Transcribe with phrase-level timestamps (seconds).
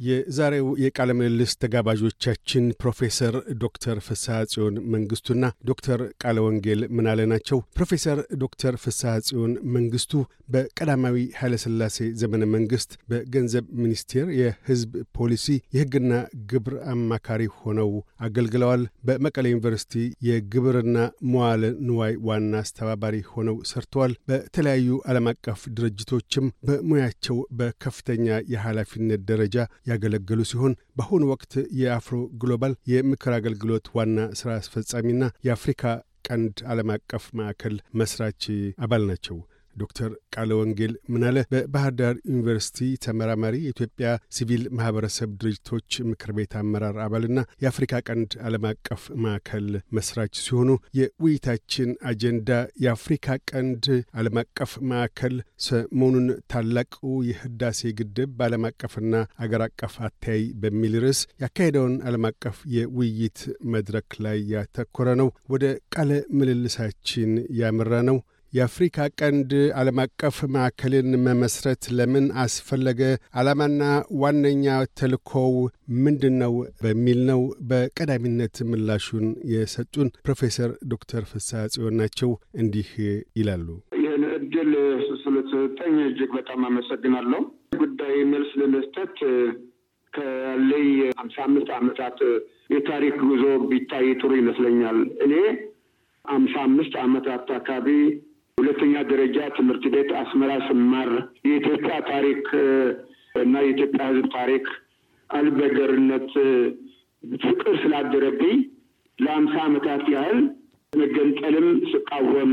[0.00, 8.18] የዛሬው የቃለ ምልልስ ተጋባዦቻችን ፕሮፌሰር ዶክተር ፍስሐ ጽዮን መንግስቱና ዶክተር ቃለ ወንጌል ምናለ ናቸው። ፕሮፌሰር
[8.42, 10.12] ዶክተር ፍስሐ ጽዮን መንግስቱ
[10.54, 16.12] በቀዳማዊ ኃይለሥላሴ ዘመነ መንግስት በገንዘብ ሚኒስቴር የሕዝብ ፖሊሲ የሕግና
[16.52, 17.92] ግብር አማካሪ ሆነው
[18.26, 19.94] አገልግለዋል። በመቀሌ ዩኒቨርሲቲ
[20.28, 20.98] የግብርና
[21.30, 29.56] መዋለ ንዋይ ዋና አስተባባሪ ሆነው ሰርተዋል። በተለያዩ ዓለም አቀፍ ድርጅቶችም በሙያቸው በከፍተኛ የኃላፊነት ደረጃ
[29.86, 35.82] ያገለገሉ ሲሆን በአሁኑ ወቅት የአፍሮ ግሎባል የምክር አገልግሎት ዋና ሥራ አስፈጻሚና የአፍሪካ
[36.28, 38.44] ቀንድ ዓለም አቀፍ ማዕከል መስራች
[38.78, 39.36] አባል ናቸው።
[39.76, 45.72] ዶክተር ቃለ ወንጌል ምናለ በባህር ዳር ዩኒቨርሲቲ ተመራማሪ፣ የኢትዮጵያ ሲቪል ማኅበረሰብ ድርጅቶች
[46.10, 47.30] ምክር ቤት አመራር አባልና
[47.64, 49.66] የአፍሪካ ቀንድ ዓለም አቀፍ ማዕከል
[49.96, 52.50] መስራች ሲሆኑ የውይይታችን አጀንዳ
[52.84, 53.84] የአፍሪካ ቀንድ
[54.18, 56.96] ዓለም አቀፍ ማዕከል ሰሞኑን ታላቁ
[57.28, 63.40] የህዳሴ ግድብ በዓለም አቀፍና አገር አቀፍ አተያይ በሚል ርዕስ ያካሄደውን ዓለም አቀፍ የውይይት
[63.74, 63.92] መድረክ
[64.24, 65.64] ላይ ያተኮረ ነው። ወደ
[65.94, 68.18] ቃለ ምልልሳችን ያመራ ነው።
[68.54, 73.00] የአፍሪካ ቀንድ ዓለም አቀፍ ማዕከልን መመስረት ለምን አስፈለገ?
[73.34, 73.80] ዓላማና
[74.20, 74.66] ዋነኛ
[74.98, 75.54] ተልእኮው
[76.04, 76.52] ምንድን ነው?
[76.82, 82.30] በሚል ነው። በቀዳሚነት ምላሹን የሰጡን ፕሮፌሰር ዶክተር ፍስሐ ጽዮን ናቸው።
[82.60, 82.90] እንዲህ
[83.38, 83.66] ይላሉ።
[83.98, 84.72] ይህን እድል
[85.22, 87.42] ስለተሰጠኝ እጅግ በጣም አመሰግናለሁ።
[87.82, 89.16] ጉዳይ መልስ ለመስጠት
[90.12, 90.88] ከያለኝ
[91.18, 92.18] ሀምሳ አምስት ዓመታት
[92.70, 95.32] የታሪክ ጉዞ ቢታይ ጥሩ ይመስለኛል። እኔ
[96.24, 97.88] ሀምሳ አምስት ዓመታት አካባቢ
[98.64, 101.08] ሁለተኛ ደረጃ ትምህርት ቤት አስመራ ስማር
[101.48, 102.44] የኢትዮጵያ ታሪክ
[103.34, 104.66] እና የኢትዮጵያ ሕዝብ ታሪክ
[105.30, 106.30] አልበገርነት
[107.44, 108.56] ፍቅር ስላደረብኝ
[109.18, 110.38] ለአምሳ ዓመታት ያህል
[110.92, 112.52] መገንጠልም ስቃወም፣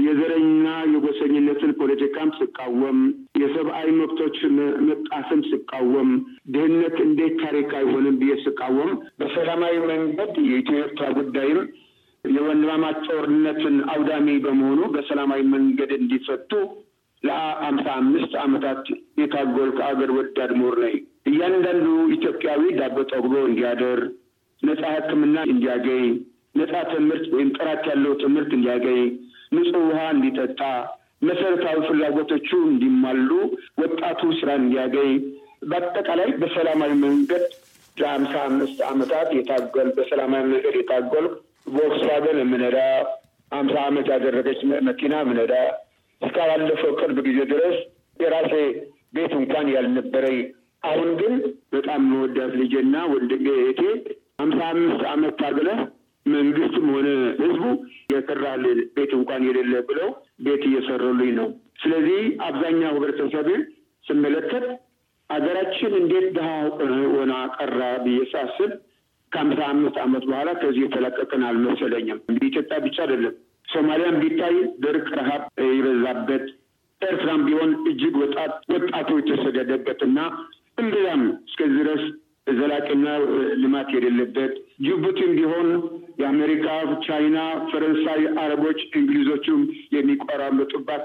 [0.00, 2.98] የዘረኝና የጎሰኝነትን ፖለቲካም ስቃወም፣
[3.42, 4.38] የሰብአዊ መብቶች
[4.88, 6.10] መጣስም ስቃወም፣
[6.54, 11.60] ድህነት እንዴት ታሪክ አይሆንም ብዬ ስቃወም፣ በሰላማዊ መንገድ የኢትዮ ኤርትራ ጉዳይም
[12.34, 16.50] የወንድማማች ጦርነትን አውዳሚ በመሆኑ በሰላማዊ መንገድ እንዲፈቱ
[17.24, 18.84] ለአምሳ አምስት ዓመታት
[19.20, 20.96] የታገልኩ አገር ወዳድ ምሁር ነኝ።
[21.30, 24.00] እያንዳንዱ ኢትዮጵያዊ ዳቦ ጠግቦ እንዲያደር፣
[24.62, 26.08] ነጻ ሕክምና እንዲያገኝ፣
[26.58, 29.04] ነጻ ትምህርት ወይም ጥራት ያለው ትምህርት እንዲያገኝ፣
[29.54, 30.60] ንጹህ ውሃ እንዲጠጣ፣
[31.28, 33.30] መሰረታዊ ፍላጎቶቹ እንዲሟሉ፣
[33.82, 35.14] ወጣቱ ስራ እንዲያገኝ፣
[35.70, 37.44] በአጠቃላይ በሰላማዊ መንገድ
[37.96, 41.34] ለአምሳ አምስት ዓመታት የታገል በሰላማዊ መንገድ የታገልኩ
[41.66, 42.78] ቮክስዋገን የምነዳ
[43.52, 45.54] አምሳ ዓመት ያደረገች መኪና ምነዳ
[46.22, 47.76] እስካላለፈው ቅርብ ጊዜ ድረስ
[48.20, 48.54] የራሴ
[49.16, 50.38] ቤት እንኳን ያልነበረኝ
[50.82, 51.34] አሁን ግን
[51.74, 53.82] በጣም መወዳት ልጄና ወንድሜ እህቴ
[54.42, 55.80] አምሳ አምስት ዓመት ታግለህ
[56.26, 57.08] መንግስትም ሆነ
[57.40, 57.62] ህዝቡ
[58.12, 58.64] የሰራል
[58.96, 60.08] ቤት እንኳን የሌለ ብለው
[60.46, 61.48] ቤት እየሰሩልኝ ነው።
[61.82, 62.18] ስለዚህ
[62.48, 63.48] አብዛኛው ህብረተሰብ
[64.04, 64.64] ስመለከት
[65.30, 66.48] ሀገራችን እንዴት ድሃ
[67.14, 68.72] ሆና ቀራ ብዬ ሳስብ
[69.32, 73.34] ከአምሳ አምስት ዓመት በኋላ ከዚህ የተለቀቅን አልመሰለኝም። ኢትዮጵያ ብቻ አይደለም፣
[73.68, 74.54] ሶማሊያም ቢታይ
[74.84, 76.44] ድርቅ፣ ረሃብ የበዛበት
[77.00, 80.18] ኤርትራም ቢሆን እጅግ ወጣት ወጣቱ የተሰደደበትና
[80.78, 82.02] እምብዛም እስከዚህ ድረስ
[82.58, 83.06] ዘላቂና
[83.62, 84.52] ልማት የሌለበት
[84.84, 85.68] ጅቡቲም ቢሆን
[86.20, 86.66] የአሜሪካ፣
[87.06, 87.38] ቻይና፣
[87.70, 89.60] ፈረንሳይ፣ አረቦች፣ እንግሊዞቹም
[89.96, 91.04] የሚቆራመጡባት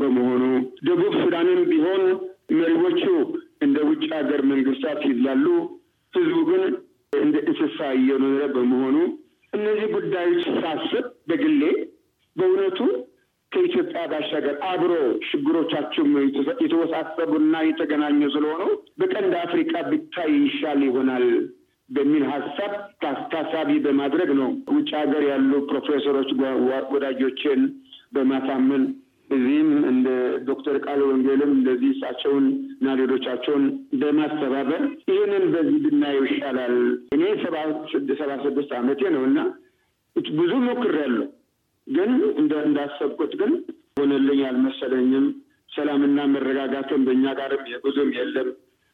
[0.00, 0.42] በመሆኑ
[0.88, 2.02] ደቡብ ሱዳንም ቢሆን
[2.58, 3.04] መሪዎቹ
[3.62, 5.46] እንደ ውጭ ሀገር መንግስታት ይላሉ፣
[6.14, 6.64] ህዝቡ ግን
[7.12, 8.96] እንደ እንስሳ እየኖረ በመሆኑ
[9.52, 11.62] እነዚህ ጉዳዮች ሳስብ በግሌ
[12.36, 12.78] በእውነቱ
[13.52, 14.92] ከኢትዮጵያ ባሻገር አብሮ
[15.26, 16.12] ችግሮቻቸውም
[16.64, 18.62] የተወሳሰቡና የተገናኙ ስለሆኑ
[19.00, 21.26] በቀንድ አፍሪካ ብታይ ይሻል ይሆናል
[21.90, 22.72] በሚል ሀሳብ
[23.32, 26.30] ታሳቢ በማድረግ ነው ውጭ ሀገር ያሉ ፕሮፌሰሮች
[26.94, 27.60] ወዳጆችን
[28.16, 28.84] በማሳመን
[29.32, 30.08] እዚህም እንደ
[30.48, 33.64] ዶክተር ቃለ ወንጌልም እንደዚህ እሳቸውን እና ሌሎቻቸውን
[34.00, 36.74] በማስተባበር ይህንን በዚህ ብናየው ይሻላል።
[37.14, 37.56] እኔ ሰባ
[38.44, 39.38] ስድስት ዓመቴ ነው እና
[40.36, 41.26] ብዙ ሞክሬያለሁ፣
[41.86, 42.10] ግን
[42.62, 43.52] እንዳሰብኩት ግን
[43.98, 45.26] ሆነልኝ አልመሰለኝም።
[45.70, 48.48] ሰላምና መረጋጋትም በእኛ ጋርም ብዙም የለም።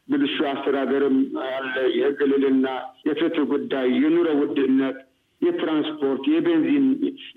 [0.08, 1.16] ብልሹ አስተዳደርም
[1.48, 2.66] አለ። የህግ ልዕልና፣
[3.08, 4.98] የፍትህ ጉዳይ፣ የኑሮ ውድነት፣
[5.42, 6.86] የትራንስፖርት፣ የቤንዚን፣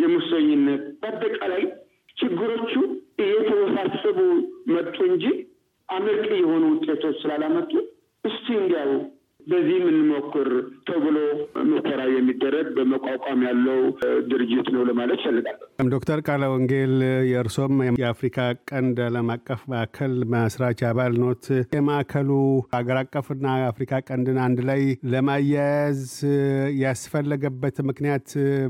[0.02, 1.64] የሙሰኝነት በአጠቃላይ
[2.22, 2.72] ችግሮቹ
[3.24, 4.20] እየተወሳሰቡ
[4.74, 5.26] መጡ እንጂ
[5.90, 7.72] አመርቂ የሆኑ ውጤቶች ስላላመጡ
[8.24, 8.92] እስቲ እንዲያው
[9.48, 10.50] በዚህም እንሞክር
[10.88, 11.16] ተብሎ
[11.70, 13.80] ሙከራ የሚደረግ በመቋቋም ያለው
[14.30, 16.94] ድርጅት ነው ለማለት እፈልጋለሁ። ዶክተር ቃለ ወንጌል
[17.30, 18.38] የእርሶም የአፍሪካ
[18.70, 22.30] ቀንድ ዓለም አቀፍ ማዕከል መስራች አባል ኖት። የማዕከሉ
[22.76, 24.84] ሀገር አቀፍና የአፍሪካ ቀንድን አንድ ላይ
[25.16, 26.04] ለማያያዝ
[26.84, 28.30] ያስፈለገበት ምክንያት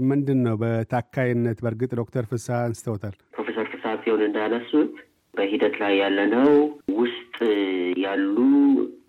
[0.09, 0.57] ምንድን ነው?
[0.63, 3.17] በታካይነት በእርግጥ ዶክተር ፍስሐ አንስተውታል።
[4.03, 4.93] ሲሆን እንዳነሱት
[5.33, 6.49] በሂደት ላይ ያለነው
[6.97, 7.37] ውስጥ
[8.03, 8.35] ያሉ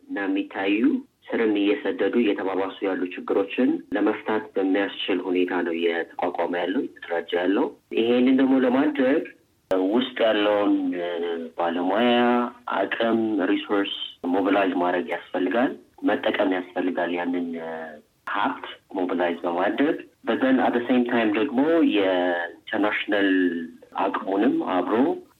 [0.04, 0.80] እና የሚታዩ
[1.26, 7.66] ስርን እየሰደዱ እየተባባሱ ያሉ ችግሮችን ለመፍታት በሚያስችል ሁኔታ ነው እየተቋቋመ ያለው እየተደራጀ ያለው።
[7.98, 9.22] ይሄንን ደግሞ ለማድረግ
[9.92, 10.74] ውስጥ ያለውን
[11.58, 12.10] ባለሙያ
[12.78, 13.20] አቅም፣
[13.50, 13.94] resource
[14.32, 15.70] mobilize ማድረግ ያስፈልጋል፣
[16.08, 17.46] መጠቀም ያስፈልጋል። ያንን
[18.34, 18.66] ሀብት
[18.98, 19.96] mobilize በማድረግ
[20.26, 21.60] በዘን at the same time ደግሞ
[21.96, 23.30] የ international
[23.98, 24.94] አቅሙንም አብሮ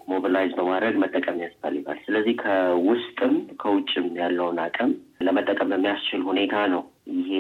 [0.09, 4.91] mobilize በማድረግ መጠቀም ያስፈልጋል። ስለዚህ ከውስጥም ከውጭም ያለውን አቅም
[5.23, 6.83] ለመጠቀም በሚያስችል ሁኔታ ነው
[7.15, 7.31] ይሄ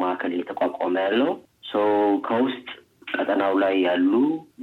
[0.00, 1.30] ማዕከል እየተቋቋመ ያለው።
[1.70, 1.80] so
[2.28, 2.66] ከውስጥ
[3.12, 4.12] ቀጠናው ላይ ያሉ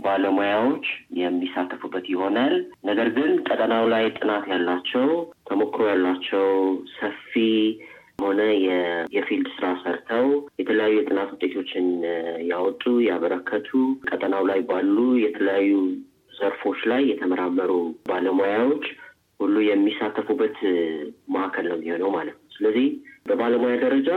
[0.05, 0.85] ባለሙያዎች
[1.19, 2.53] የሚሳተፉበት ይሆናል።
[2.85, 5.07] ነገር ግን ቀጠናው ላይ ጥናት ያላቸው
[5.49, 6.47] ተሞክሮ ያላቸው
[6.95, 7.31] ሰፊ
[8.19, 8.41] ሆነ
[9.15, 10.27] የ field ስራ ሰርተው
[10.59, 11.87] የተለያዩ የጥናት ውጤቶችን
[12.49, 13.69] ያወጡ ያበረከቱ
[14.09, 15.71] ቀጠናው ላይ ባሉ የተለያዩ
[16.33, 17.71] ዘርፎች ላይ የተመራመሩ
[18.09, 18.85] ባለሙያዎች
[19.39, 20.57] ሁሉ የሚሳተፉበት
[21.35, 22.87] ማዕከል ነው የሚሆነው ማለት ነው። ስለዚህ
[23.27, 24.09] በባለሙያ ደረጃ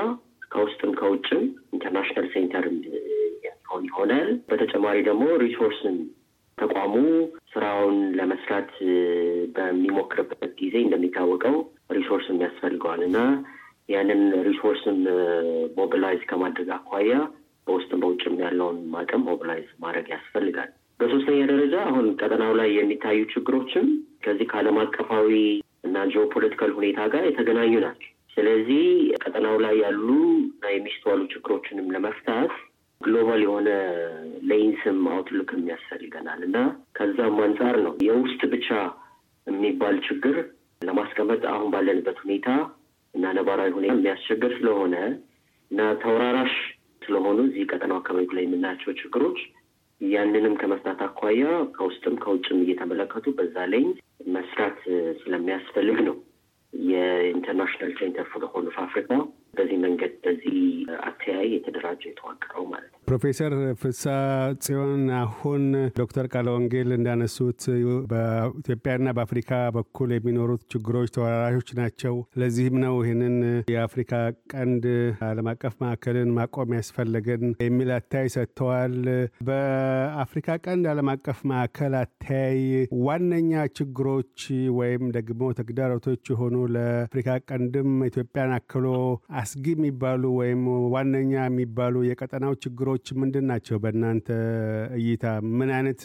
[0.51, 1.43] ከውስጥም ከውጭም
[1.75, 2.67] international center
[3.89, 5.97] ይሆናል። በተጨማሪ ደግሞ resource ን
[6.59, 6.95] ተቋሙ
[7.53, 8.71] ስራውን ለመስራት
[9.57, 11.57] በሚሞክርበት ጊዜ እንደሚታወቀው
[11.97, 13.19] resource ም ያስፈልገዋል እና
[13.89, 14.99] ያንን resource ም
[15.79, 17.13] mobilize ከማድረግ አኳያ
[17.67, 20.71] በውስጥም በውጭም ያለውን አቅም mobilize ማድረግ ያስፈልጋል።
[21.01, 23.87] በሶስተኛ ደረጃ አሁን ቀጠናው ላይ የሚታዩ ችግሮችም
[24.25, 25.33] ከዚህ ከዓለም አቀፋዊ
[25.85, 28.83] እና geopolitical ሁኔታ ጋር የተገናኙ ናቸው። ስለዚህ
[29.23, 30.09] ቀጠናው ላይ ያሉ
[30.49, 32.53] እና የሚስተዋሉ ችግሮችንም ለመፍታት
[33.01, 33.69] global የሆነ
[34.51, 36.57] lens ም outlook ም ያስፈልገናል እና
[36.99, 38.69] ከዛም አንጻር ነው የውስጥ ብቻ
[39.47, 40.37] የሚባል ችግር
[40.83, 42.49] ለማስቀመጥ አሁን ባለንበት ሁኔታ
[43.19, 44.95] እና ነባራዊ ሁኔታ የሚያስቸግር ስለሆነ
[45.71, 46.55] እና ተወራራሽ
[47.03, 49.39] ስለሆኑ እዚህ ቀጠናው አካባቢ ላይ የምናያቸው ችግሮች
[50.01, 51.45] ያንንም ከመፍታት አኳያ
[51.77, 53.83] ከውስጥም ከውጭም እየተመለከቱ በዛ ላይ
[54.35, 54.79] መስራት
[55.23, 56.17] ስለሚያስፈልግ ነው።
[56.73, 59.11] የ International Center for Horn of Africa
[59.59, 60.57] በዚህ መንገድ በዚህ
[61.09, 64.05] አተያይ የተደራጀ የተዋቀረው ማለት ነው። ፕሮፌሰር ፍስሃ
[64.65, 65.63] ጽዮን አሁን
[65.99, 67.63] ዶክተር ቃለ ወንጌል እንዳነሱት
[68.13, 69.47] በኢትዮጵያና በአፍሪካ
[69.77, 73.37] በኩል የሚኖሩት ችግሮች ተወራራሾች ናቸው። ለዚህም ነው ይህንን
[73.75, 74.13] የአፍሪካ
[74.55, 74.85] ቀንድ
[75.29, 78.97] ዓለም አቀፍ ማዕከልን ማቆም ያስፈለገን የሚል አተያይ ሰጥተዋል።
[79.49, 82.61] በአፍሪካ ቀንድ ዓለም አቀፍ ማዕከል አተያይ
[83.07, 84.37] ዋነኛ ችግሮች
[84.79, 85.27] ወይም ደግሞ
[85.59, 88.87] ተግዳሮቶች የሆኑ ለአፍሪካ ቀንድም ኢትዮጵያን አክሎ
[89.49, 90.63] አስጊ የሚባሉ ወይም
[90.95, 93.77] ዋነኛ የሚባሉ የቀጠናው ችግሮች ምንድን ናቸው?
[93.83, 94.27] በእናንተ
[94.99, 95.25] እይታ
[95.59, 96.03] ምን አይነት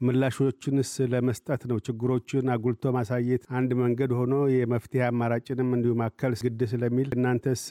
[0.00, 1.78] ምላሾችንስ ለመስጠት ነው?
[1.86, 7.62] ችግሮችን አጉልቶ ማሳየት አንድ መንገድ ሆኖ የመፍትሄ አማራጭንም እንዲሁ ማከል ግድ ስለሚል እናንተስ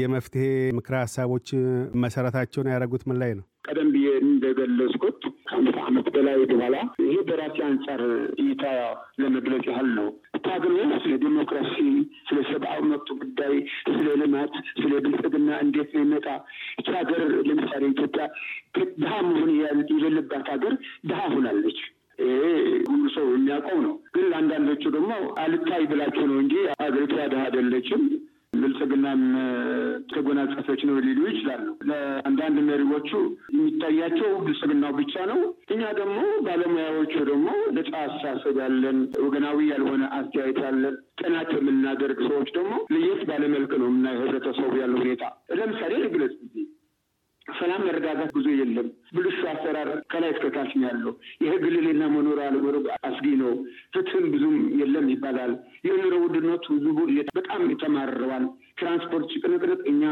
[0.00, 0.46] የመፍትሄ
[0.78, 1.48] ምክረ ሀሳቦች
[2.04, 3.44] መሰረታቸውን ያደረጉት ምን ላይ ነው?
[3.66, 5.18] ቀደም ብዬ እንደገለጽኩት
[5.48, 8.00] ከአምስት ዓመት በላይ በኋላ ይሄ በራሴ አንጻር
[8.42, 8.64] እይታ
[9.20, 10.08] ለመግለጽ ያህል ነው።
[10.46, 11.76] ታግሎ ስለ ዲሞክራሲ፣
[12.28, 13.54] ስለ ሰብአዊ መብት ጉዳይ፣
[13.88, 14.06] ስለ
[14.46, 16.26] ልማት፣ ስለ ብልጽግና እንዴት ይመጣ
[16.78, 18.24] ይቺ ሀገር ለምሳሌ ኢትዮጵያ
[18.98, 19.50] ድሀ መሆን
[19.94, 20.74] የሌለባት ሀገር
[21.08, 21.78] ድሀ ሆናለች።
[22.22, 22.42] ይሄ
[22.88, 25.12] ሁሉ ሰው የሚያውቀው ነው። ግን ለአንዳንዶቹ ደግሞ
[25.42, 28.02] አልታይ ብላችሁ ነው እንጂ ሀገሪቷ ድሀ አይደለችም
[28.64, 29.22] ብልጽግናም
[30.12, 33.10] ተጎናጸፈች ነው ሊሉ ይችላሉ። ለአንዳንድ መሪዎቹ
[33.54, 35.40] የሚታያቸው ብልጽግናው ብቻ ነው።
[35.74, 36.16] እኛ ደግሞ
[36.46, 43.72] ባለሙያዎቹ ደግሞ ነጻ አስተሳሰብ ያለን ወገናዊ ያልሆነ አስተያየት ያለን ጥናት የምናደርግ ሰዎች ደግሞ ለየት ባለመልክ
[43.80, 45.24] ነው የምናየው ህብረተሰቡ ያለው ሁኔታ።
[45.58, 46.34] ለምሳሌ ልግለጽ
[47.46, 52.76] ሰላም መረጋጋት ብዙ የለም። ብልሹ አሰራር ከላይ እስከታች ነው ያለው። የህግ ልዕልና መኖር አለመኖር
[53.08, 53.52] አስጊ ነው።
[53.94, 55.52] ፍትህም ብዙም የለም ይባላል።
[55.88, 56.98] የኑሮ ውድነቱ ህዝቡ
[57.38, 58.46] በጣም ተማርረዋል።
[58.78, 60.02] ትራንስፖርት ጭቅንቅንቅ እኛ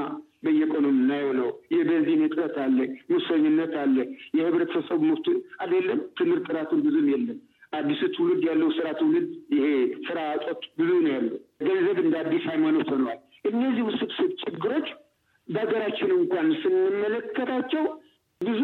[0.45, 2.79] በየቀኑ የምናየው ነው። የቤንዚን እጥረት አለ፣
[3.13, 3.97] ሙሰኝነት አለ፣
[4.39, 5.27] የህብረተሰቡ ሙፍት
[5.63, 7.39] አይደለም። ትምህርት ጥራቱን ብዙም የለም።
[7.73, 9.67] አዲሱ ትውልድ ያለው ስራ ትውልድ ይሄ
[10.07, 11.37] ስራ እጦት ብዙ ነው ያለው።
[11.67, 13.21] ገንዘብ እንደ አዲስ ሃይማኖት ሆነዋል።
[13.51, 14.89] እነዚህ ውስብስብ ችግሮች
[15.53, 17.85] በሀገራችን እንኳን ስንመለከታቸው
[18.41, 18.61] ብዙ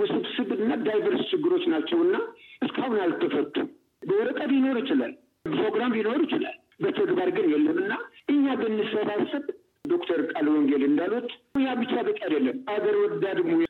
[0.00, 2.16] ውስብስብና ዳይቨርስ ችግሮች ናቸውና
[2.62, 3.68] እስካሁን አልተፈቱም።
[4.02, 5.12] በወረቀት ሊኖር ይችላል፣
[5.50, 7.92] ፕሮግራም ሊኖር ይችላል፣ በተግባር ግን የለምና
[8.32, 9.44] እኛ ብንሰባሰብ
[9.84, 13.65] ዶክተር ቃለ ወንጌል እንዳሉት ሙያ ብቻ በቂ አይደለም። አገር ወዳድ ሙያ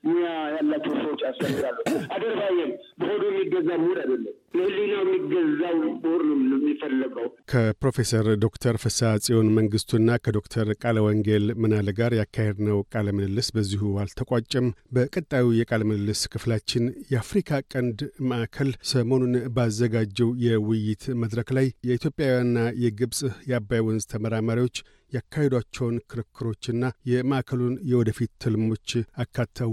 [0.52, 1.78] ያላቸው ሰዎች ያስፈልጋሉ።
[2.14, 2.70] አደርባየም
[3.00, 4.26] በሆዱ የሚገዛ ምሁር አይደለም።
[4.58, 6.22] ለህሊናው የሚገዛው ምሁር
[6.52, 13.92] የሚፈለገው። ከፕሮፌሰር ዶክተር ፍስሐ ጽዮን መንግስቱና ከዶክተር ቃለ ወንጌል ምናለ ጋር ያካሄድነው ቃለ ምልልስ በዚሁ
[14.02, 23.20] አልተቋጨም። በቀጣዩ የቃለ ምልልስ ክፍላችን የአፍሪካ ቀንድ ማዕከል ሰሞኑን ባዘጋጀው የውይይት መድረክ ላይ የኢትዮጵያውያንና የግብፅ
[23.50, 24.76] የአባይ ወንዝ ተመራማሪዎች
[25.12, 28.90] ያካሄዷቸውን ክርክሮችና የማዕከሉን የወደፊት ትልሞች
[29.22, 29.72] አካተው